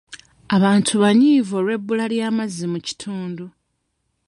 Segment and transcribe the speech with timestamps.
[0.55, 3.45] Abantu banyiivu olw'ebbula ly'amazzi mu kitundu.